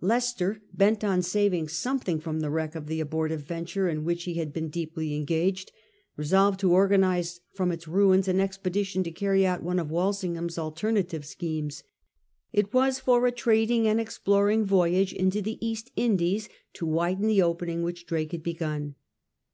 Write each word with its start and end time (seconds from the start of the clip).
Leicester, 0.00 0.62
bent 0.72 1.04
on 1.04 1.20
saving 1.20 1.68
something 1.68 2.18
from 2.18 2.40
the 2.40 2.48
wreck 2.48 2.74
of 2.74 2.86
the 2.86 3.00
abortive 3.00 3.42
venture 3.42 3.86
in 3.86 4.02
which 4.02 4.24
he 4.24 4.32
had 4.32 4.50
been 4.50 4.70
deeply 4.70 5.14
engaged, 5.14 5.72
resolved 6.16 6.58
to 6.58 6.72
organise 6.72 7.40
from 7.52 7.70
its 7.70 7.86
ruins 7.86 8.26
an 8.26 8.40
expedition 8.40 9.02
to 9.02 9.10
carry 9.10 9.44
out 9.44 9.62
one 9.62 9.78
of 9.78 9.90
Walsingham's 9.90 10.56
alter 10.56 10.90
native 10.90 11.26
schemes. 11.26 11.82
It 12.50 12.72
was 12.72 12.98
for 12.98 13.26
a 13.26 13.30
trading 13.30 13.86
and 13.86 14.00
exploring 14.00 14.64
voyage 14.64 15.12
into 15.12 15.42
the 15.42 15.58
East 15.60 15.90
Indies 15.96 16.48
to 16.72 16.86
widen 16.86 17.26
the 17.26 17.42
opening 17.42 17.82
which 17.82 18.06
Drake 18.06 18.32
had 18.32 18.42
begun. 18.42 18.94